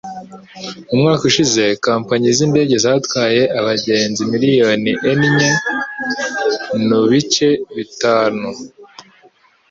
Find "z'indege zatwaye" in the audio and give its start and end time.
2.37-3.41